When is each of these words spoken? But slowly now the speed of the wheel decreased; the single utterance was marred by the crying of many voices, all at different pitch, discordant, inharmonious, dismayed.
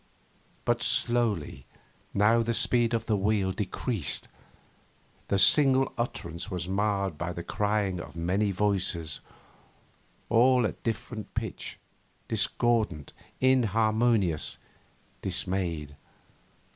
But 0.65 0.81
slowly 0.81 1.67
now 2.11 2.41
the 2.41 2.55
speed 2.55 2.95
of 2.95 3.05
the 3.05 3.15
wheel 3.15 3.51
decreased; 3.51 4.27
the 5.27 5.37
single 5.37 5.93
utterance 5.95 6.49
was 6.49 6.67
marred 6.67 7.19
by 7.19 7.33
the 7.33 7.43
crying 7.43 7.99
of 7.99 8.15
many 8.15 8.49
voices, 8.49 9.19
all 10.27 10.65
at 10.65 10.81
different 10.81 11.31
pitch, 11.35 11.77
discordant, 12.27 13.13
inharmonious, 13.39 14.57
dismayed. 15.21 15.95